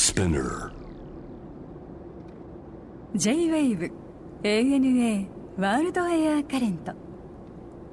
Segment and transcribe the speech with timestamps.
[0.00, 0.72] Spinner.
[3.14, 3.92] J-WAVE
[4.42, 5.26] ANA
[5.58, 6.94] ワールドエアカレント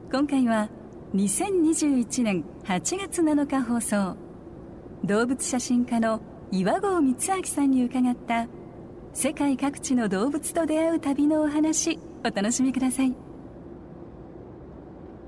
[0.10, 0.70] 今回は
[1.14, 4.16] 2021年8月7日放送。
[5.04, 8.48] 動物写真家の岩合光明さんに伺った
[9.14, 13.14] 世界各地の動物と出会う旅のお話お楽しみください。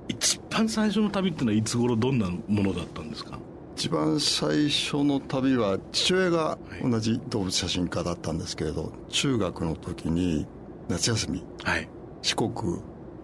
[0.07, 3.37] 一番最初の旅ってのはいつ頃どんなものだったんですか？
[3.79, 10.45] 一番最初の旅は父親が同じ動物写真家だったんですけれど中学の時に
[10.89, 11.87] 夏休みはい。
[12.21, 12.51] 四国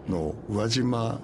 [0.08, 1.20] の宇和島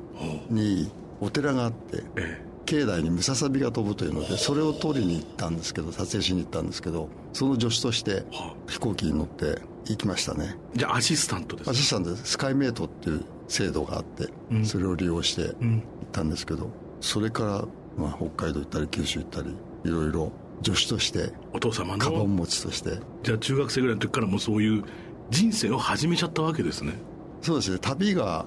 [0.50, 10.58] にお寺があってえ境内にムササビが飛ぶというのでそれを撮りに行ったんですけど撮影しに行ったんですけどその助手としては飛行機に乗って行きましたね。
[10.76, 14.66] じゃあアシスタントですアシスタントでスカイメイトっていう制度があってうん。
[14.66, 15.80] それを利用して行うん。
[15.80, 17.66] ったんですけどそれから
[17.98, 19.50] まあ北海道行ったり九州行ったり
[19.84, 20.32] いろいろ
[20.64, 23.00] 助手としてお父様カバのン持ちとして。
[23.24, 24.84] じゃあ中学生ぐらいの時からもうそういう
[25.30, 26.94] 人生を始めちゃったわけですね。
[27.42, 27.80] そうですね。
[27.80, 28.46] 旅が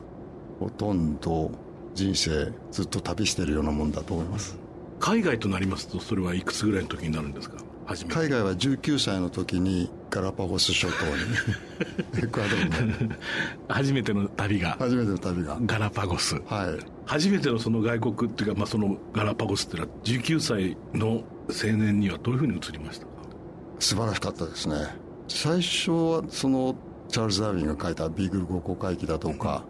[0.61, 1.51] ほとんど
[1.95, 4.56] 人生ずっと旅してるようなもんだと思います。
[5.01, 7.56] 海外となりますとそれはいくつぐらいの時になるんですか？
[8.08, 12.23] 海外は19歳の時にガラパゴス諸島に。
[12.23, 13.14] エクアドルの。
[13.69, 14.77] 初めての旅が。
[14.79, 15.58] 初めての旅が。
[15.67, 16.36] ガラパゴス。
[16.47, 23.13] はい初めてのその外国っていうか、まあ、そのガラパゴスっていうのは19歳の青年にはどういうふうに映りましたか？
[23.79, 24.77] 素晴らしかったですね。
[25.29, 26.75] 最初はその
[27.09, 29.65] チャールズ・ダーウィンが書いたビーグル五航海記だとか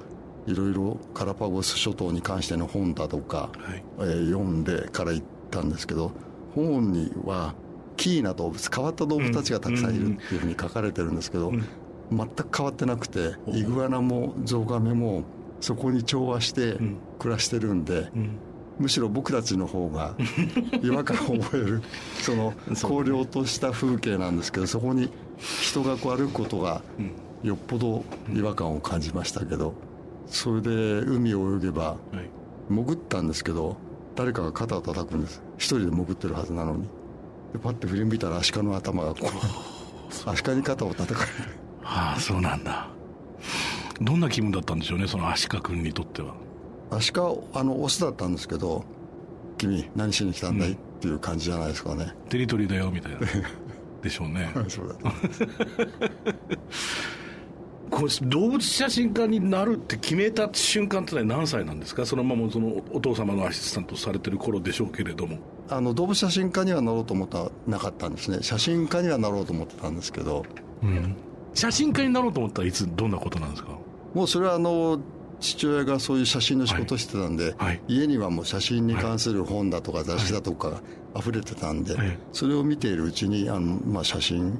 [0.47, 3.83] いろいろガラパゴス諸島に関しての本だとか、はい。
[3.99, 6.13] えー読んでから行ったんですけど
[6.55, 7.55] 本には
[7.97, 11.65] キーな動物変わった動物たちがたくさんいるっていうふうに書かれてるんですけど、ん。
[12.11, 15.25] 全く変わってなくてイグアナもゾウガメも
[15.65, 16.99] そこに調和してん。
[17.19, 18.39] 暮らしてるんで、うん。
[18.79, 20.15] むしろ僕たちの方が
[20.83, 21.83] 違和感を覚える
[22.21, 25.09] その荒涼とした風景なんですけどそこに
[25.63, 26.83] 人がこう歩くことが
[27.45, 29.75] よっぽど違和感を感じましたけど
[30.27, 30.71] それで
[31.07, 32.29] 海を泳げばはい。
[32.69, 33.77] 潜ったんですけど
[34.17, 35.41] 誰かが肩を叩くんです。
[35.57, 36.83] 一人で潜ってるはずなのに。
[37.53, 39.29] でパッて振り向いたらアシカの頭がこ
[40.27, 41.51] うアシカに肩を叩かれる。
[41.81, 42.89] はあそうなんだ
[44.01, 46.35] どんな気分だったんでしょうねそのアシカ君にとっては。
[46.91, 47.23] アシカ
[47.55, 48.85] あのオスだったんですけど
[49.59, 53.19] 「君何しに来たんだい?」っていう感じじゃないですかね、テリトリーだよみたいな。
[54.03, 54.51] でしょうね。
[54.69, 54.95] そうだ。
[57.91, 62.05] こう動物写真家になるって決めた瞬間ってのは何歳なんですか？
[62.05, 65.39] そのままそのお父様のアシスタントされてる頃でしょうけれども。
[65.69, 68.39] あの動物写真家にはなろうと思ったらなかったんですね。
[68.43, 70.45] 写真家にはなろうと思ってたんですけど
[71.55, 73.71] 写真家になろうと思ったらいつどんなことなんですか？
[74.13, 74.99] もうそれはあの
[75.41, 77.81] 父親がそういう写真の仕事をしてたんで、はい。
[77.89, 80.81] 家にはもう写真に関する本だとか雑誌だとかが
[81.17, 82.19] 溢れてたんで、はい。
[82.33, 84.59] それを見ているうちにあの、まあ、写真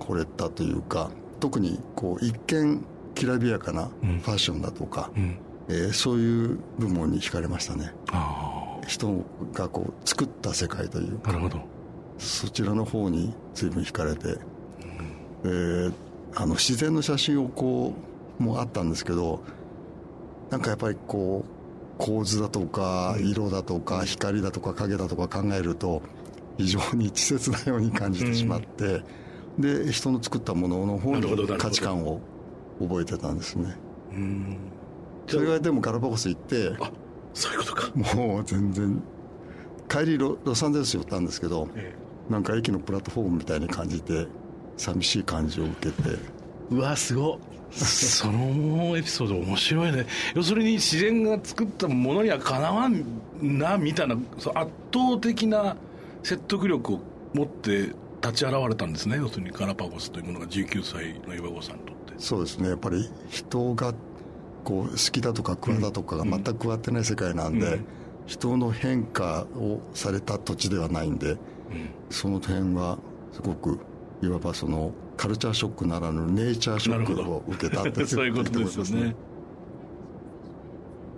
[0.00, 1.10] 惚れたというか
[1.40, 2.84] 特にこう一見
[3.14, 5.36] きらびやかなファッションだとか、うん。
[5.68, 7.92] えーそういう部門に惹かれましたね。
[8.10, 11.60] あ人がこう作った世界というかあなるほど。
[12.18, 14.36] そちらの方に随分惹かれて、
[15.44, 15.92] えー
[16.34, 17.94] あの自然の写真をこ
[18.38, 19.44] うもあったんですけど
[20.50, 26.02] なんかやっぱりこう構図だとか色だとか光だとか影だとか考えると
[26.58, 29.02] 非常に稚拙なように感じてしまって、
[29.58, 32.20] で人の作ったものの方に価値観を
[32.80, 33.76] 覚えてたんですね。
[34.12, 34.56] うん。
[35.26, 36.90] それがでもガラパゴス行ってあ
[37.32, 37.90] そういうことか。
[37.94, 39.02] もう全然
[39.88, 41.94] 帰りロロサンゼルス寄ったんですけど、え。
[42.28, 44.26] なんか駅のプラットフォームみたいに感じて
[44.76, 46.18] 寂しい感じを受けて。
[46.70, 47.38] うわすごっ
[47.74, 50.06] そのエピソード面白いね。
[50.34, 53.04] 要するに自然が作ったものにはかなわん
[53.42, 55.76] なみたいなそう圧倒的な
[56.22, 57.00] 説得力を
[57.32, 57.90] 持って
[58.22, 59.16] 立ち現れたんですね。
[59.16, 62.14] 要するにガラパゴスというものが19歳の岩合さんにとって。
[62.18, 62.68] そうですね。
[62.68, 63.92] やっぱり人が
[64.62, 67.86] こう好きだとか桑だとかが全く加わってない世界なんで、うん。
[68.26, 71.36] 人の変化をされた土地ではないんで、
[72.08, 72.98] その点は
[73.32, 73.78] すごく
[74.24, 79.14] いわばそのカルチャーショックならぬネイチャーショックを受けたって そういうことですよね。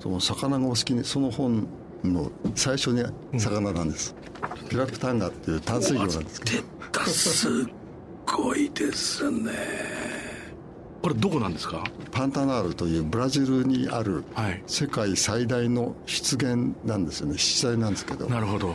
[0.00, 1.66] その魚がお好きにその本
[2.04, 3.02] の最初に
[3.38, 4.14] 魚なんです、
[4.68, 7.04] ピラクタンガっていう淡水魚なんですけど。
[7.06, 7.52] すっ
[8.26, 9.50] ごいですね。
[11.02, 11.84] これどこなんですか？
[12.10, 14.62] パンタナールというブラジルにあるはい。
[14.66, 17.38] 世界最大の湿原なんですよね。
[17.38, 18.26] 湿地帯なんですけど。
[18.28, 18.74] なるほど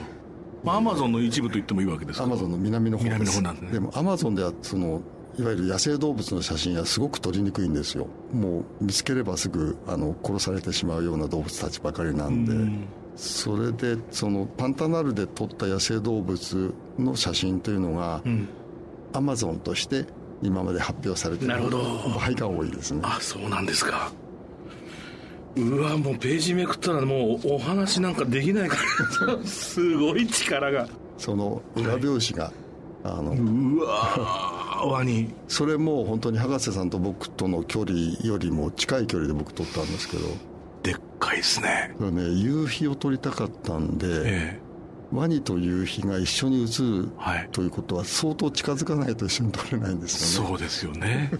[0.64, 2.26] まあアマゾンの一部と言ってもいいわけですか？
[2.26, 3.80] アマゾンの南の方南の方なんですね。
[3.80, 5.02] もアマゾンではその
[5.40, 8.08] いわゆる野生動物の写真はすごく撮りにくいんですよ。
[8.34, 12.52] もう見つければすぐあの殺されてしまうような動物たちばかりなんで。
[12.52, 12.86] うん。
[13.16, 18.48] それでそのパンタナールで撮った野生動物の写真というのが、うん。
[19.14, 20.06] アマゾンとして
[20.42, 21.78] 今まで発表されているなるほど。
[21.80, 23.02] 場合が多いですね。
[23.04, 24.12] あそうなんですか
[25.56, 28.78] うわもうページめくったらもうお話なんかできないか
[29.28, 29.46] ら。
[29.46, 30.88] すごい力が
[31.18, 32.52] その裏表紙が、
[33.04, 40.24] あのうわワニそれも本当に博士さんと僕との距離よりも近い距離で僕撮ったんですけど。
[40.84, 41.94] でっかいですね。
[42.00, 44.60] ね夕日を撮りたかったんで、え
[45.12, 47.50] ワニと夕日が一緒に映るはい。
[47.52, 50.50] ということは相当近づかないと一緒に撮れないんでえすよね。
[50.50, 51.32] そうですよね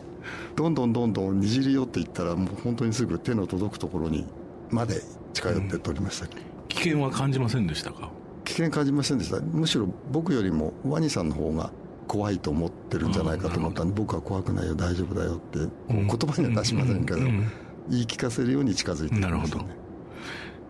[0.56, 4.26] どんどんどんどんにじり寄っていったらもう本当にすぐ手の届くところに
[4.70, 5.02] まで
[5.34, 6.28] 近寄って撮りました、
[6.70, 8.10] 危険は感じませんでしたか？
[8.46, 9.40] 危険感じませんでした。
[9.40, 11.72] むしろ僕よりもワニさんの方が
[12.08, 17.26] 怖いと思ってるんじゃないかと思ったんで僕は怖くないよ大丈夫だよって言葉には出しませんけどうん。
[17.26, 17.52] うん。
[17.90, 19.38] 言い聞かせるように近づいてきましたね。
[19.38, 19.66] なるほど。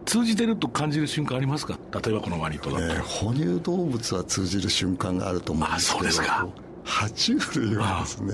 [0.05, 1.77] 通じてると感じる瞬間ありますか？
[2.03, 6.47] 例えばこのワニとだと、ね哺乳動物は通じる瞬間があると思うんですけどあそうですか。
[6.83, 8.33] 爬虫類はですね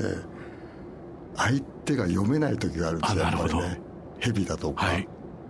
[1.37, 3.79] 相手が読めない時があるんですよやっぱりね。
[4.19, 5.07] ヘビだとか、はい。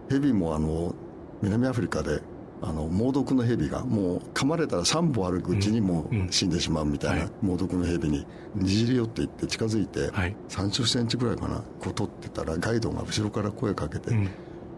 [0.09, 0.93] ヘビもあの
[1.41, 2.21] 南アフリカで
[2.61, 7.31] あの猛毒のヘビがもう噛まれたら3歩歩くうちにもう死んでしまうみたいなはい。
[7.41, 8.25] 猛毒のヘビに
[8.55, 10.35] にじり寄っていって近づいてはい。
[10.49, 14.29] 3 0センチぐらいかなこう取ってたらガイドが後ろから声かけて、うん。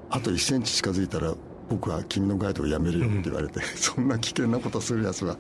[0.09, 1.33] あと1センチ近づいたら
[1.69, 5.37] 僕は君のガイドをやめるよって言われて、そんな危険なことするやつは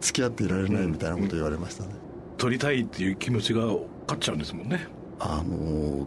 [0.00, 1.90] 付き合っていられないみたいなこと言われましたね、
[2.38, 3.82] 撮りたいっていう気持ちが勝
[4.14, 4.38] っちゃうん。
[4.38, 4.86] ですもんね
[5.24, 6.06] あの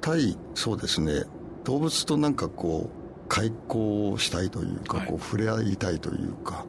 [0.00, 1.24] たいそうですね。
[1.64, 5.06] 動物となんかこう開口したいというか、はい。
[5.06, 6.66] こう触れ合いたいというか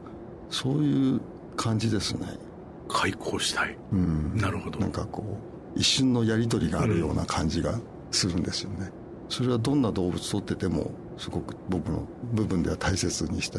[0.48, 1.20] そういう
[1.56, 2.26] 感じですね。
[2.88, 3.76] 開口したい。
[3.92, 4.36] うん。
[4.36, 4.78] なるほど。
[4.78, 5.22] なんかこ
[5.76, 7.78] う一瞬のやり取りがあるような感じが
[8.10, 8.90] するんですよね、
[9.28, 13.58] それはどんな動物とっててもすごく僕の部分では大切にして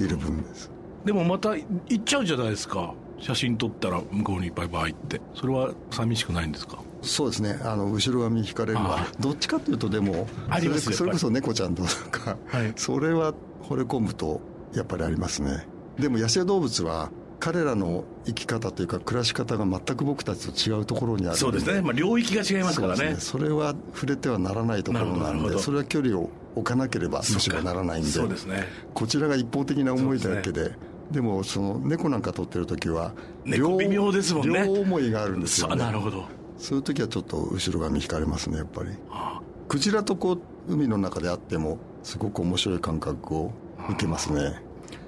[0.00, 0.70] いる分です。
[1.04, 2.92] でもまた行っちゃうじゃないですか。
[3.20, 5.20] 写真撮ったら向こうにバイバイって。
[5.34, 6.78] それは寂しくないんですか？
[7.04, 7.58] そうですね。
[7.62, 12.72] あの後ろ髪引かれるのはあどっちかというとでもありますそれこそ猫ちゃんとか、はい。
[12.76, 14.40] それは惚れ込むと
[14.74, 15.66] やっぱりありますね。
[15.98, 23.10] でも野生動物は彼らの生き方というか暮らし方が全く僕たちと違うところにあるそうですね、まあ、領域が違いますからね。
[23.10, 23.16] ね。
[23.18, 28.64] それは触れてはならないところなんでそれは距離を置かなければむしろならないんでそうですね。
[28.94, 30.72] こちらが一方的な思いだけで
[31.10, 33.12] でもその猫なんか撮ってる時は
[33.44, 34.64] 猫微妙ですもんね。
[34.64, 36.24] 両思いがあるんですよ、ね、なるほど
[36.58, 38.90] そういう時はちょっと後ろ髪引かれますねやっぱり。
[39.10, 40.34] あクジラとこ
[40.68, 43.52] う海の中であってもすごく面白い感覚を
[43.90, 44.62] 受けますね。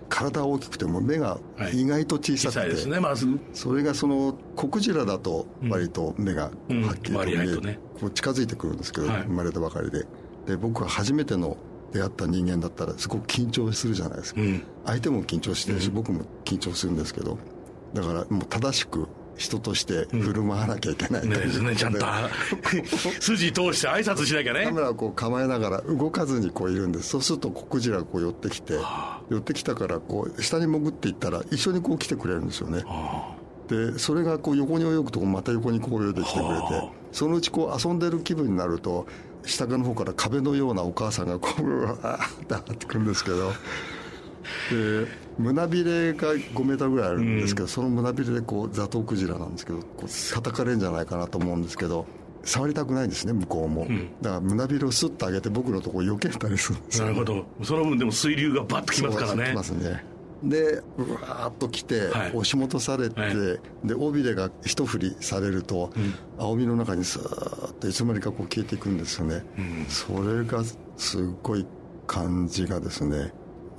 [0.08, 1.38] 体は大きくても目が
[1.72, 3.26] 意外と小さくて、小さいですねまず。
[3.52, 7.78] それがそのコクジラだと割と目がはうんっきりと見え割合とね。
[8.00, 9.22] こう近づいてくるんですけど、はい。
[9.22, 10.06] 生まれたばかりで。
[10.46, 11.56] で僕は初めての
[11.92, 14.62] 出会った人間だったらすごく緊張するじゃないですか、うん。
[14.84, 15.94] 相手も緊張してるし、うん。
[15.94, 17.38] 僕も緊張するんですけど。
[17.94, 21.22] だからもう正しく人として振る舞わなきゃいけない。
[21.22, 22.06] うねですねちゃんと
[23.20, 24.64] 筋通して挨拶しなきゃね。
[24.64, 27.10] カメラをこう構えながら動かずにこういるんです。
[27.10, 28.74] そうするとコクジラがこう寄ってきて
[29.28, 32.82] 寄ってきたからこう下に潜っていったら一緒にこう来てくれるんですよね。
[32.86, 33.34] あ。
[33.68, 37.06] でそれがこう横に泳ぐとまた横にこう泳いできてくれてはあ。
[37.12, 39.06] そのうちこう遊んでる気分になると
[39.44, 43.52] 下の方から壁のようなお母さんがこううわーって上がってくるんですけど
[44.70, 45.06] で
[45.38, 52.06] 胸びれが5メーターぐらいあるんですけど、その胸びれでこうザトウクジラなんですけどこう叩かれるんじゃないかなと思うんですけど
[52.42, 54.08] 触りたくないんですね向こうも、ん。
[54.22, 57.04] だから胸びれをスッと上げて僕のところ避けたりするんですよ。
[57.06, 57.44] あなるほど。
[57.64, 59.44] その分でも水流がバッときますからね。
[59.46, 60.04] そう来ますね。
[60.42, 62.28] でうわーっと来て、はい。
[62.28, 63.34] 押し戻されて、はい。
[63.84, 65.90] で尾びれが一振りされると、
[66.38, 69.86] 青みの中にスーッといつの間にかこう消えていくんですよね、うん。
[69.88, 70.62] それが
[70.96, 71.66] すごい
[72.06, 73.32] 感じがですね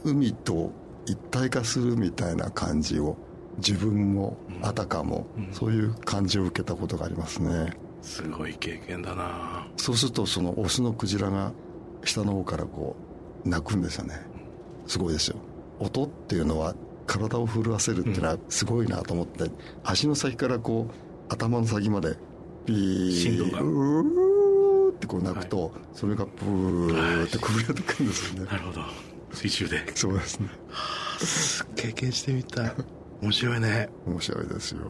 [0.03, 0.71] 海と
[1.05, 3.17] 一体化するみたいな感じを
[3.57, 7.73] 自分もあたかも、そういう感じを受けたことがありますね。
[8.01, 9.67] すごい経験だな。
[9.77, 11.51] そうするとそのオスのクジラが
[12.03, 12.95] 下の方からこ
[13.45, 14.15] う鳴くんですよね。
[14.85, 15.37] すごいですよ。
[15.79, 16.75] 音っていうのは
[17.05, 19.49] 体を震わせるっていうのはすごいなと思って、
[19.83, 22.15] 足の先からこう頭の先まで
[22.65, 23.61] ビ振動が。
[23.61, 28.49] ーうーってこう鳴くと、それがブーってこぼれてくるんですよね。
[28.51, 28.81] なるほど
[29.37, 29.83] 水中で。
[29.95, 30.49] そうですね。
[31.75, 32.71] 経験してみたい。
[33.21, 33.89] 面白いね。
[34.05, 34.81] 面白いですよ。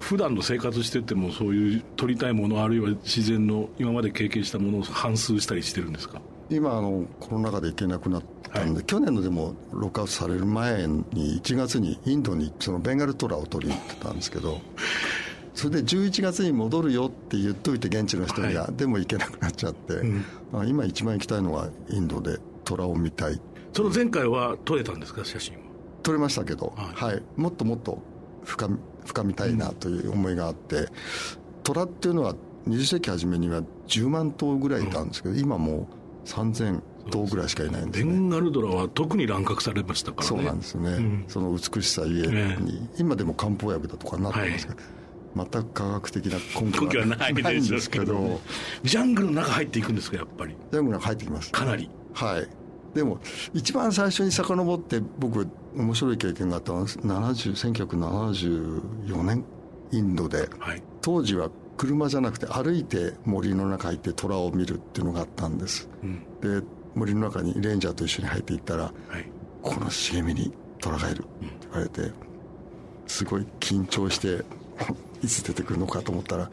[0.00, 6.22] 普段の生活しててもそういう撮りたいものあるいは自然の今まで経験したものを反芻したりしてるんですか？
[6.48, 14.60] 今あのコロナ禍で行けなくなったんで、去年のでもロックアウトされる前に1月にインドにそのベンガルトラを取りに行ってたんですけど
[15.58, 20.24] それで11月に戻るよって言っといて現地の人には、はでも行けなくなっちゃって、ん。
[20.52, 23.40] あ今一番行きたいのはインドでトラを見たい
[23.72, 25.60] その前回は撮れたんですか写真は？
[26.04, 27.22] 撮れましたけど、ははい。
[27.34, 28.00] もっともっと
[28.44, 30.86] 深み深みたいなという思いがあって、
[31.64, 32.36] 虎っていうのは
[32.68, 35.88] 20世紀初めには10万頭ぐらいいたんですけど、今も
[36.24, 38.12] う3000頭ぐらいしかいないんですね。
[38.12, 40.28] ベンガルドラは特に乱獲されましたからね。
[40.28, 41.24] そうなんですよね、ん。
[41.26, 44.78] その美しさゆえに、今でも漢方薬だとかになってますけど、
[45.50, 48.38] 全く科学的な根拠はがないんすですけど、ね
[48.82, 50.56] ジャングルの中入っていくんですかやっぱり。
[50.72, 51.52] ジャングルが入ってきます。
[51.52, 51.90] かなり。
[52.14, 52.48] はい。
[52.94, 53.18] でも、
[53.52, 59.44] 一番最初に遡って、僕、面白い経験があったのは、70 1974年、
[59.92, 60.82] インドで、はい。
[61.00, 65.88] 当時は車じゃなくて歩いて森の中入って虎を見るっていうのがあったんです。
[66.02, 66.22] うん。
[66.40, 68.92] で、森の中にレンジャーと一緒に入っていったら、はい。
[69.62, 71.28] この茂みに虎がいるって
[71.62, 72.12] 言われて、
[73.06, 74.44] すごい緊張して、
[75.22, 76.50] いつ出てくるのかと思ったら、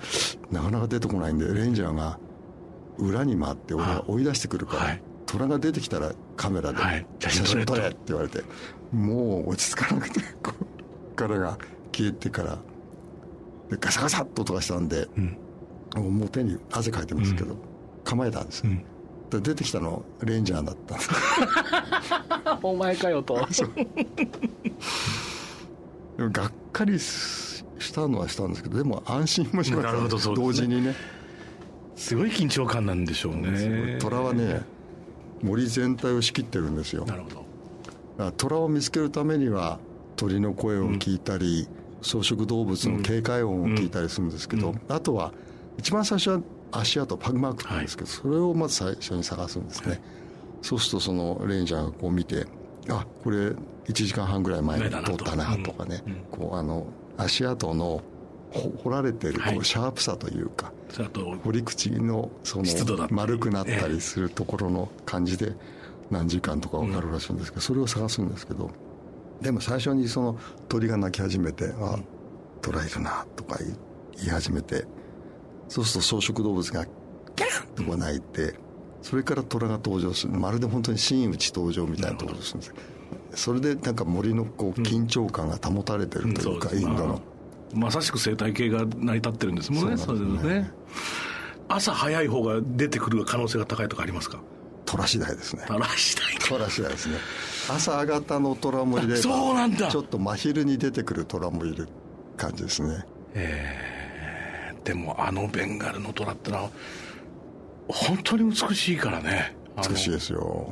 [0.51, 2.17] なかなか出てこないんで、レンジャーが
[2.97, 5.01] 裏に回って俺が追い出してくるから、はい。
[5.25, 7.05] 虎が出てきたらカメラではい。
[7.19, 8.43] 写真撮れって言われて、
[8.91, 10.21] もう落ち着かなくて、
[11.15, 11.57] 彼が
[11.91, 12.57] 消えてから、
[13.69, 15.37] でガサガサっと音がしたんで、うん。
[16.17, 17.57] もう手に汗かいてますけど、
[18.03, 18.65] 構えたんです。
[18.65, 18.83] よ、ん。
[19.29, 21.09] で出てきたのレンジャーだったんです。
[22.61, 23.35] お前かよと。
[26.17, 26.99] でもがっかり
[27.85, 30.35] したのはしたんですけどでも安心もしましたなるほどね。
[30.35, 30.95] 同時にね。
[31.95, 33.97] すごい緊張感なんでしょうね。
[33.99, 34.61] 虎はね
[35.41, 37.05] 森全体を仕切ってるんですよ。
[37.05, 37.45] なるほど。
[38.17, 39.79] ら虎を見つけるためには
[40.15, 41.67] 鳥の声を聞いたり、
[42.01, 45.33] 草食動物の警戒音を聞いたりするんですけど、あとは
[45.77, 50.01] 一番最初は足跡パグマークって言うんですけど、それをまず最初に探すんですね、
[50.61, 52.45] そうするとそのレンジャーがこう見て
[52.89, 53.55] あこれ1
[53.91, 56.01] 時間半ぐらい前に通ったなとかね、
[56.31, 58.01] こうあの足跡の
[58.51, 59.57] ほ掘られてるこはい。
[59.57, 65.53] うシャープさというか、それあと掘り口のその丸くなったりするところの感じで
[66.09, 68.71] 何時間とか分かるらしいんですけど、それを探すんですけど
[69.41, 71.99] でも最初にその鳥が鳴き始めて「あ
[72.61, 73.59] 虎いるな」とか
[74.17, 74.85] 言い始めて
[75.67, 76.85] そうすると草食動物が
[77.35, 78.55] 「キャン!」とこう鳴いて
[79.01, 80.33] それから虎が登場する。
[80.33, 82.73] まるで本当に真打ち登場みたいな登場するんです
[83.33, 87.21] それでなんか森のこう緊張感が保たれてるというか、インドの。
[87.73, 90.59] まさしく生態系が成り立ってるんですもんねそうですね。
[90.61, 90.71] ね。
[91.67, 94.39] 朝早い方が出てくる可能性が高いとかありますか？
[94.85, 95.65] 虎次第ですね。
[95.67, 97.17] あらしたいか虎次第ですね。
[97.69, 99.89] 朝方の虎もいればそうなんだ。
[99.89, 101.89] ちょっと真昼に出てくる虎もいる
[102.37, 103.05] 感じですね。
[104.83, 106.69] でもあのベンガルの虎ってのは
[107.87, 109.55] 本当に美しいからね。
[109.89, 110.71] 美しいですよ。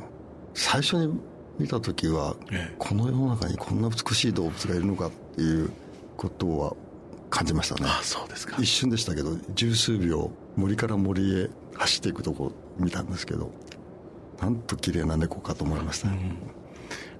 [0.54, 1.18] 最初に
[1.58, 2.74] 見た時は、ええ。
[2.78, 5.70] この世の中にこんな美しい動物がいるのかっていう
[6.16, 6.76] ことは
[7.30, 7.82] 感じましたね。
[7.86, 8.56] あそうですか。
[8.58, 13.50] 一瞬でしたけど十数秒森から森へ走っていくとこ見たんですけど
[14.40, 16.08] なんと綺麗な猫かと思いました、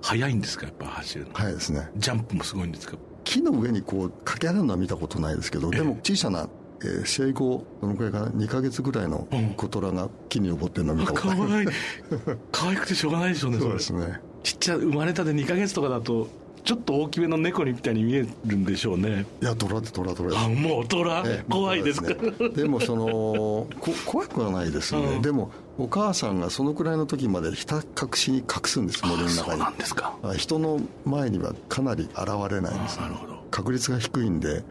[0.02, 1.30] 早いんですかやっぱ走るの？
[1.34, 1.90] 早いですね。
[1.96, 2.96] ジャンプもすごいんですか？
[3.24, 6.48] 木の上にこう駆け上がるのは見たことないですけど、でも小さな、
[6.84, 9.26] えー生後どのくらいかな？2ヶ月ぐらいの
[9.56, 11.66] 小虎が木に登ってるのを見たことかわいい
[12.52, 14.20] 可愛くてしょうがないでしょうねそうれですね。
[14.42, 16.28] ちっちゃい生まれたて2ヶ月とかだと
[16.64, 19.26] ちょっと大きめの猫にみたいに見えるんでしょうね。
[19.42, 22.08] いや虎って虎虎ですあもう虎、ええ怖いですか？
[22.08, 23.68] そうねでもそのこ
[24.06, 25.22] 怖くはないですよね、うん。
[25.22, 27.82] でもお母さんがそのくらいの時までひた隠
[28.14, 30.14] しに隠すんです森のそう中になんですか。
[30.22, 33.34] あ人の前にはかなり現れないんですなるほど。
[33.50, 34.62] 確率が低いんで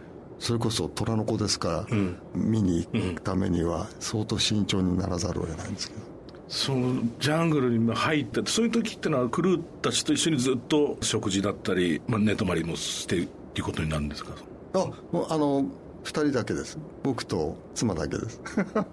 [0.43, 2.17] それこそ虎の子ですから、ん。
[2.35, 6.01] 見に行くためには相当慎重にならざるを得ないんですけど。
[6.49, 14.33] そのジャングルに入ってそういう時ってのはクルーたちと一緒にずっと食事だったり、まあ、寝泊まりもしてっていうことになるんですか？
[14.73, 14.79] あ
[15.13, 15.69] もうあの2
[16.03, 16.77] 人だけです。
[17.03, 18.41] 僕と妻だけです。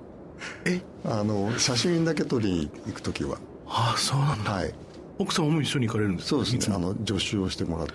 [0.66, 0.80] え？
[1.04, 3.38] あの写真だけ撮りに行く時は。
[3.66, 4.52] ああそうなんだ。
[4.52, 4.72] はい。
[5.18, 6.28] 奥様も一緒に行かれるんですか？
[6.30, 6.74] そうですね。
[6.76, 7.92] あの助手をしてもらって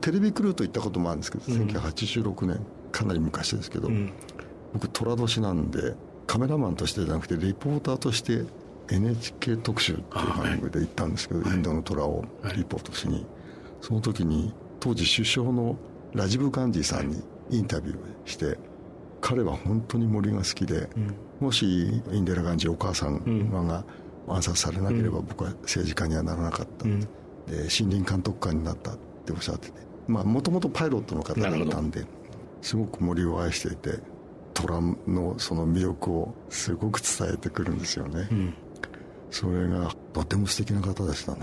[0.00, 2.60] テレビクルーと行ったこともあるんですけど、1986年
[2.92, 4.12] かなり昔ですけど、ん。
[4.72, 5.94] 僕寅年なんで
[6.26, 8.44] カメラマンとしてじゃなくてリポーターとして
[8.88, 12.24] NHK 特集っていう番組で行ったんですけど、インドの虎を
[12.56, 13.26] リポートしに、
[13.80, 15.76] その時に当時首相の
[16.14, 18.58] ラジブ・ガンジーさんにインタビューして
[19.20, 20.88] 彼は本当に森が好きで、
[21.40, 23.84] もしインデラ・ガンジーお母さんが
[24.28, 26.92] 暗殺されなければ僕は政治家にはならなかった、で
[27.50, 32.04] 森林監督官になったっておっしゃっててまあもともとパイロットの方だったんで
[32.62, 33.98] すごく森を愛していて
[34.52, 38.28] 虎のその魅力をすごく伝えてくるんですよね、
[39.30, 41.40] それがとても素敵な方でしたね。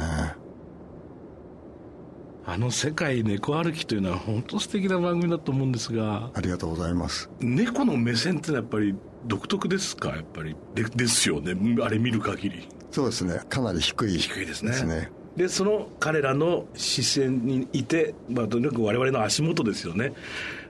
[2.49, 7.29] あの世界猫歩きというのは本当素敵な番組だと思うんですがありがとうございます。
[7.41, 8.95] 猫の目線ってのはやっぱり
[9.25, 10.15] 独特ですか？
[10.15, 11.57] やっぱりでですよね。
[11.81, 12.69] あれ見る限り。
[12.91, 13.41] そうですね。
[13.49, 14.71] かなり低い低いですね。
[14.71, 15.09] で
[15.47, 20.13] その彼らの視線にいて、まあ、とにかく我々の足元ですよね。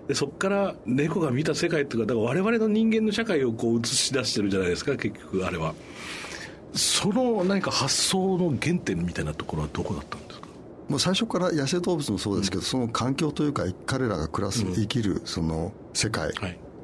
[0.08, 5.74] でそこから猫が見た世界っていうかだから我々の人間の社会をこう映し出してるじゃないですか結局あれは。
[6.74, 10.48] その何か発想の原点みたいなところはどこだったんですか？
[10.90, 16.32] もう最初から野生動物もそうですけど、うん、その環境というか彼らが暮らす、生きるその世界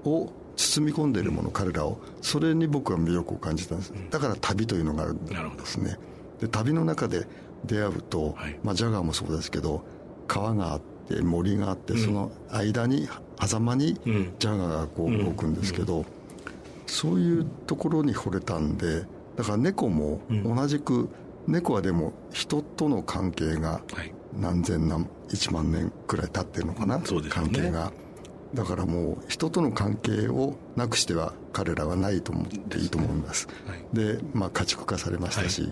[0.04, 2.00] を包み込んでいるもの、彼らを。
[2.22, 3.94] それに僕は魅力を感じたんです。
[4.10, 5.98] だから旅というのがあるんですね。
[6.42, 7.26] で旅の中で
[7.66, 9.84] 出会うと、はい、まあ、ジャガーもそうですけど
[10.28, 13.08] 川があって森があって、その間に
[13.46, 13.96] 狭間に
[14.40, 16.06] ジャガーがこう動くんですけど、
[16.88, 19.06] そういうところに惚れたんで
[19.36, 21.10] だから猫も同じく、
[21.48, 23.82] 猫はでも人との関係が
[24.40, 27.92] 何千何1万年くらい経ってるのかな、ね、関係が。
[28.54, 35.72] だからもう人との関係をなくしては彼らはないと思っていいと思います、はい、で、まあ、家畜化されましたし、はい、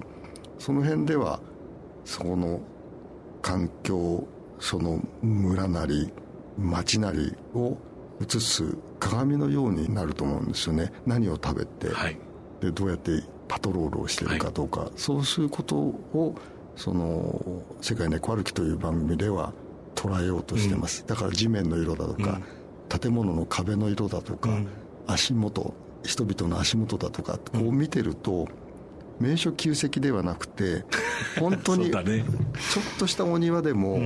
[0.57, 1.39] その辺では
[2.05, 2.59] その
[3.41, 4.27] 環境
[4.59, 6.11] その村なり
[6.57, 7.77] 町なりを
[8.21, 10.91] 映す鏡のようになると思うんですよね。
[11.05, 12.17] 何を食べて、はい、
[12.61, 16.35] でどうやってパトロールをしているかどうか、そうすることを
[16.75, 19.53] その「世界猫歩き」という番組では
[19.95, 22.39] 捉えようとしてます、うん、だから地面の色だとか、
[22.91, 24.67] うん、建物の壁の色だとか、うん、
[25.07, 28.47] 足元人々の足元だとかこう見てると、
[29.21, 30.83] 名所旧跡ではなくて
[31.39, 32.03] 本当にちょっ
[32.99, 33.99] としたお庭でも、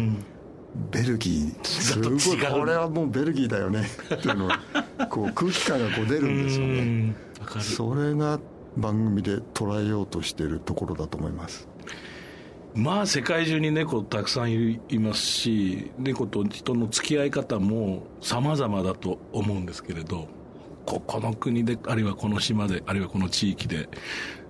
[0.92, 4.50] ベルギーすごいこれはもうベルギーだよねっていうの
[5.10, 7.16] こう空気感がこう出るんですよね。
[7.62, 8.40] それが
[8.78, 11.68] 番組で捉えようとしているところだと思います。
[12.74, 20.28] まあ世界中に猫たくさんいますし猫と人の付き合い方も様々だと思うんですけれど
[20.86, 23.88] ここの国であるいはこの島であるいはこの地域で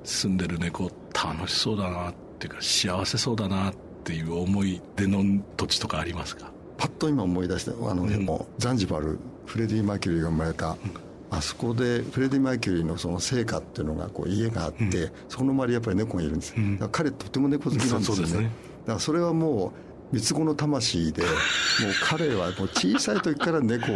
[0.05, 5.23] 住んでる猫楽しそうだなっていうか幸せそうだなっていう思い出の
[5.57, 6.51] 土地とかありますか？
[6.77, 10.77] パッと今思い出してあの、うん、もザンジバルフレディ・マーキュリーが生まれた、うん
[11.31, 19.73] あそこでフレディ・マーキュリーのその成果っていうのがこう家があって、うん、そこの周りやっぱり猫がいるんです、うん、彼とても猫好きなんですよね、ね、だからそれはも
[20.11, 21.31] う三つ子の魂で もう
[22.03, 23.87] 彼はもう小さい時から猫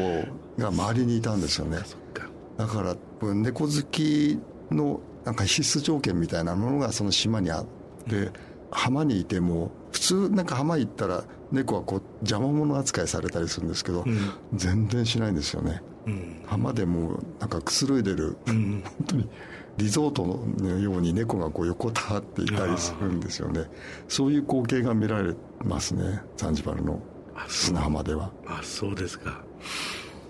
[0.57, 1.77] が周りにいたんですよね。
[2.57, 2.95] だから
[3.33, 4.37] 猫好き
[4.69, 7.65] のなんか必須条件みたいなものがその島にあっ
[8.09, 8.31] て
[8.71, 14.17] 浜にいても普通なんか浜行ったら猫はこう邪魔者扱いされたりするんですけど、うん、
[14.55, 19.29] 全然しないんですよね、うん、浜でもなんかくつろいでる、うん、本当に
[19.77, 20.25] リゾート
[20.57, 23.65] のように猫がこう横たわっていたりするんですよね。
[24.07, 26.99] そういう光景が見られますねザンジバルの
[27.47, 28.31] 砂浜では。
[28.47, 29.43] あそうですか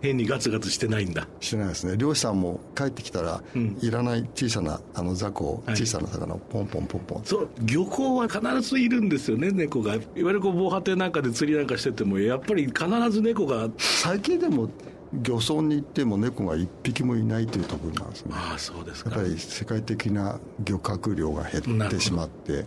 [0.02, 1.28] 変にガツガツしてないんだ。
[1.40, 1.98] してないですね。
[1.98, 9.96] 漁師さんも帰ってきたら、うん、いらない小さなあの雑魚小さな魚をポンポンポンポン、そう漁港は必ずいるんですよね猫が。
[9.96, 13.70] いわゆるこう防波堤なんかで釣りなんかしててもやっぱり必ず猫が。
[13.78, 14.70] 最近でも
[15.14, 18.32] 漁村に行っても猫が一匹もいないというところなんですね。
[18.36, 19.10] ああそうですか。
[19.12, 22.66] やっぱり世界的な漁獲量が減ってしまって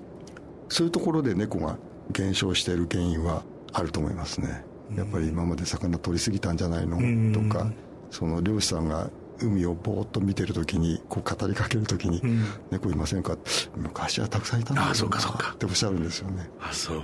[0.68, 1.77] そういうところで猫が
[2.11, 3.42] 減少している原因は
[3.73, 4.64] あると思いますね
[4.96, 6.96] やっぱり今まで魚取りすぎたんじゃないの？
[7.33, 7.70] とか
[8.11, 12.22] その漁師さんが海をぼーっと見てる時にこう語りかける時に
[12.70, 13.37] 「猫いませんか?」
[13.76, 16.48] 昔はたくさんいたんだけどっておっしゃるんですよね。
[16.61, 17.02] あそう。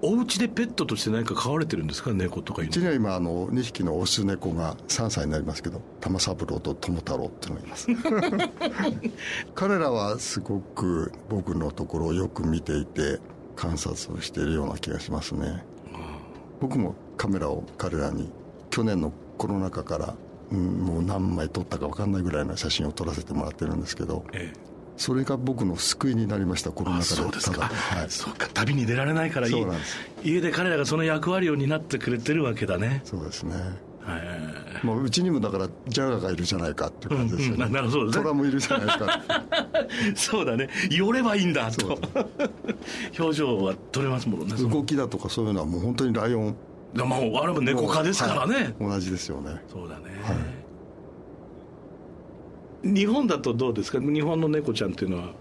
[0.00, 2.12] お家でペットとして何か飼われてるんですか？
[2.12, 7.88] 猫とかうちには今あの2匹のオス猫が3歳になりますけど玉三郎と友太郎っていうのがいます。
[9.54, 13.18] 彼らはすごく僕のところをよく見ていて
[13.56, 15.64] 観察をしているような気がしますね
[16.60, 18.30] 僕もカメラを彼らに
[18.70, 20.14] 去年のコロナ禍から、
[20.50, 24.58] うん、もう何枚撮ったか分かんないぐらいの写真を撮らせてもらってるんですけど、ええ、
[24.96, 27.08] それが僕の救いになりましたコロナ禍で。
[27.08, 28.48] そうですか、はい、そうか。
[28.52, 29.66] 旅に出られないからいい。
[30.24, 33.02] 家で彼らがその役割を担ってくれてるわけだね。
[33.04, 33.54] そうですね
[34.82, 39.20] まあ、うちにもだからジャガーがいるじゃないかっていう感じですよね、うんうん、なるほど、ね、虎もいるじゃないですか。
[40.14, 40.68] そうだね。
[40.90, 41.98] 寄ればいいんだと。
[43.18, 46.56] 表情は取れますもんね動きだとかそういうのはもう本当にライオン。
[46.94, 49.62] まあ、あれも猫科ですからね、はい、同じですよね。
[49.70, 50.32] そうだね、は
[52.82, 54.00] い、日本だとどうですか？
[54.00, 55.32] 日本の猫ちゃんっていうのは。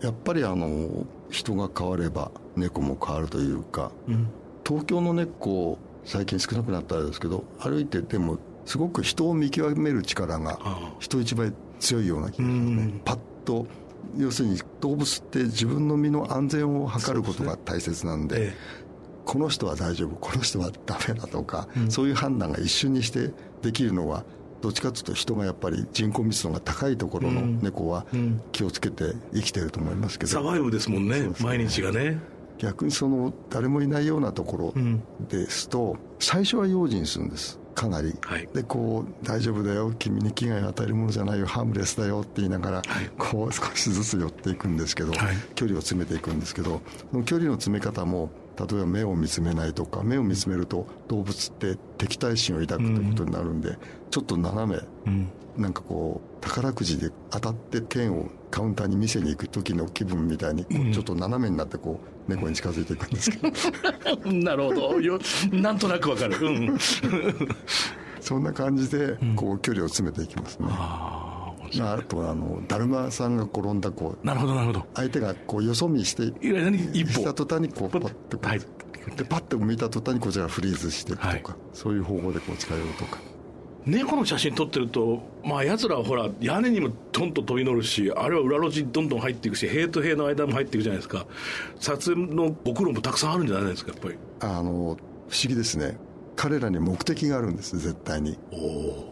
[0.00, 4.28] やっぱりあの人が変われば猫も変わるというか、うん、
[4.66, 10.58] 東京の猫最近少なくなったんですけど歩いててもすごく人を見極める力が
[10.98, 13.00] 人一倍強いような気がしますね。
[13.04, 13.66] パッと
[14.16, 18.54] 要するに動物って自分の身の安全を図ることが大切なんで、ね
[19.24, 23.30] この人は大丈夫この人はダメだとか、うん、そういう判断が一瞬にして
[23.62, 24.24] できるのは
[24.60, 28.06] どっちかというと人がやっぱり人口密度が高いところの猫は
[28.52, 31.30] 気をつけて生きてると思いますけど、サバイブですもんね。
[31.40, 32.18] 毎日がね。
[32.58, 35.02] 逆にその誰もいないようなところうん。
[35.28, 38.48] ですと、最初は用心するんですかなり、はい。
[38.54, 42.82] でこう「大丈夫だよ君に危害を与えるものじゃないよハームレスだよ」って言いながら、
[43.18, 45.36] こう少しずつ寄っていくんですけど、はい。
[45.54, 46.80] 距離を詰めていくんですけど
[47.10, 53.78] その距離の詰め方も例えば目を見つめないとか目を見つめると動物って敵対心を抱くということになるんで、
[54.10, 55.28] ちょっと斜めうん。
[55.56, 64.32] なんかこう宝くじで当たって剣をカウンターに見せに行く時の気分みたいにちょっと斜めになってこう猫に近づいていくんですけど。
[64.32, 65.00] なるほど。
[65.00, 65.18] よ
[65.52, 66.36] なんとなくわかる。
[66.40, 66.78] うん。
[68.20, 70.68] そんな感じでこう距離を詰めていきますね。
[71.80, 74.86] あとはあのだるまさんが転んだこうなるほどなるほど。
[74.94, 77.12] 相手がこうよそ見していわゆる一歩。
[77.12, 78.60] した途端にこうパッてこう、はい。
[79.16, 81.42] でパッて見た途端にこちらがフリーズしていくとか、はい。
[81.72, 83.18] そういう方法でこう近寄るとか。
[83.84, 91.26] 猫の写真撮ってるとまあ奴らはほら屋根にもトンと飛び乗るしあるいは裏路地にどんどん入っていくし塀と塀の間も入っていくじゃないですか。
[91.80, 94.18] 撮影のご苦労もたくさんあるんじゃないですかやっぱり。
[94.40, 94.96] あの不思
[95.48, 95.96] 議ですね
[96.36, 98.38] 彼らに目的があるんです絶対に。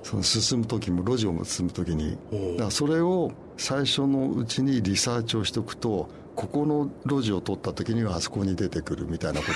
[0.02, 2.16] その進む時も路地を進む時に。
[2.56, 9.54] だからそれを最初のうちにリサーチをしておくとここの路地を通った時にはあそこに出てくるみたいなことを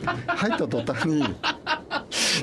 [0.00, 1.24] 言うと 入った途端に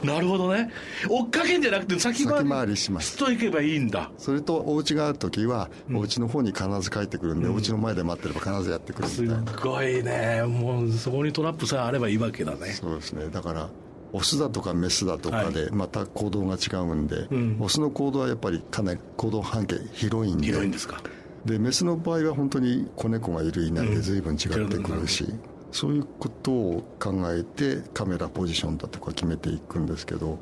[0.03, 0.69] なるほどね。
[1.07, 3.17] 追っかけんじゃなくて先回り先回りします。
[3.17, 4.11] と行けばいいんだ。
[4.17, 9.51] それとお家がある時はお家の方に必ず帰ってくるんで、お家の前で待ってれば必ずやってくるすみたいな。
[9.53, 10.43] ごいね。
[10.47, 12.71] もうそこにトラップさえあればいいわけだね。
[12.73, 13.27] そうですね。
[13.29, 13.69] だから
[14.13, 17.57] オスだとかメスだとかでまた行動が違うんで、ん。
[17.59, 20.47] オスの行動はやっぱりかなり行動半径広いんで。
[20.47, 21.01] 広いんですか？
[21.45, 25.25] でメスの場合は本当に子猫がいるいないで随分違ってくるし、
[25.71, 30.37] そういうことを考えてカメラポジションだとか決めていくんですけど。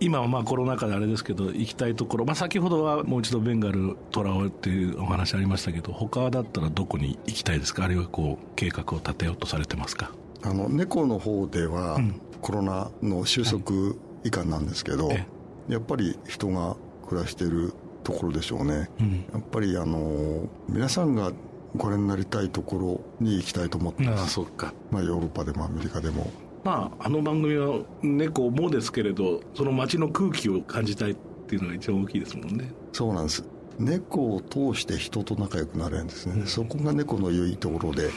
[0.00, 7.84] 今はまあコロナ禍であれですけど行きたいところ、まあ、先ほどはもう一度ベンガルトラオっていうお話ありましたけど他だったらどこに行きたいですか？
[7.84, 10.10] あるいはこう計画を立てようとされてますか？
[10.42, 11.98] あの猫の方では
[12.40, 15.26] コロナの収束以下なんですけど、え
[15.68, 16.76] やっぱり人が
[17.08, 19.24] 暮らしているところでしょうね、うん。
[19.32, 21.32] やっぱりあの皆さんが
[21.76, 24.74] ご覧になりたいところに行きたいと思ってああます、そうか。
[24.90, 26.30] まあ、ヨーロッパでもアメリカでも。
[26.64, 31.16] まああの番組は猫もですけれどその街の空気を感じたいっ
[31.48, 32.72] ていうのが一番大きいですもんね。
[32.92, 33.44] そうなんです。
[33.78, 38.10] 猫を通して人と仲良くなれるんですね、そこが猫の良いところで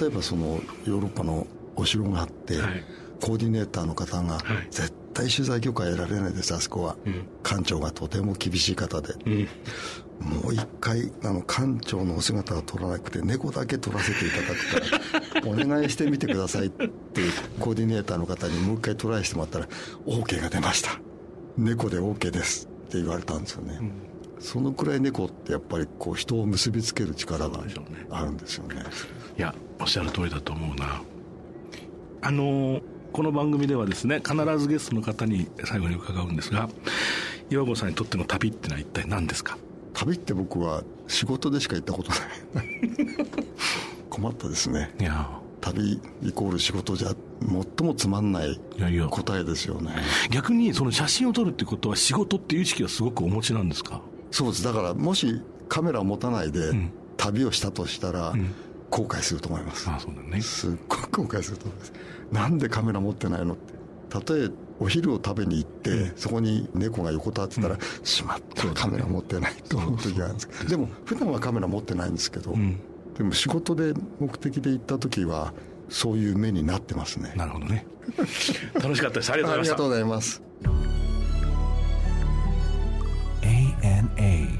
[0.00, 2.84] 例えばそのヨーロッパのお城があって、はい。
[3.20, 4.42] コーディネーターの方がはい。
[4.70, 7.26] 絶対取材許可得られないですあそこは、うん。
[7.42, 9.14] 館長がとても厳しい方で。
[9.26, 9.48] うん。
[10.20, 19.68] もう一回あの館長のお姿は撮らなくて猫だけ撮らせていただくからお願いしてみてくださいっていうコーディネーターの方にもう一回トライしてもらったら
[20.06, 21.00] OK が出ました。
[21.56, 23.80] 猫で OK ですって言われたんですよね、
[24.38, 27.64] そのくらい猫ってやっぱりこう人を結びつける力が
[28.10, 28.76] あるんですよね。
[29.36, 31.02] いやおっしゃる通りだと思うな
[32.24, 32.80] あの
[33.12, 36.70] この番組ではですね必ずゲストの方に最後に伺うんですが
[37.50, 39.58] 岩合さんにとっての旅ってのは一体何ですか？
[39.92, 42.66] 旅って僕は仕事でしか行ったことない。
[44.08, 44.90] 困ったですね。
[44.98, 45.28] いや。
[45.60, 48.60] 旅イコール仕事じゃ最もつまんない
[49.10, 49.92] 答えですよね。
[50.30, 54.00] 逆にその写真を撮るってことは仕事っていう意識はすごくお持ちなんですか？
[54.30, 54.64] そうです。
[54.64, 56.90] だからもしカメラを持たないでん。
[57.16, 58.52] 旅をしたとしたら、ん
[58.90, 59.88] 後悔すると思います。
[59.88, 61.92] あそうだ、ね、すっごく後悔すると思います。
[62.32, 63.74] なんでカメラ持ってないのって。
[64.08, 70.70] たとえお昼を食べに行って、うん、そこに猫が横たわってたら、うん、しまったカメラ持ってないと思う時があるんですけど。
[70.70, 72.80] でも普段はカメラ持ってないんですけど、うん、
[73.16, 75.52] でも仕事で目的で行った時は
[75.88, 77.32] そういう目になってますね。
[77.36, 77.86] なるほどね。
[78.74, 79.32] 楽しかったです。
[79.32, 80.42] ありがとうございます。
[83.42, 84.58] ANA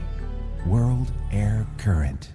[0.66, 2.34] World Air Current.